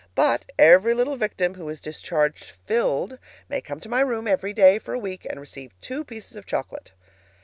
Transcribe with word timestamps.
But 0.15 0.45
every 0.57 0.95
little 0.95 1.15
victim 1.15 1.53
who 1.53 1.69
is 1.69 1.79
discharged 1.79 2.53
FILLED 2.65 3.19
may 3.49 3.61
come 3.61 3.79
to 3.81 3.87
my 3.87 3.99
room 3.99 4.27
every 4.27 4.51
day 4.51 4.79
for 4.79 4.95
a 4.95 4.97
week 4.97 5.27
and 5.29 5.39
receive 5.39 5.79
two 5.79 6.03
pieces 6.03 6.35
of 6.35 6.47
chocolate. 6.47 6.91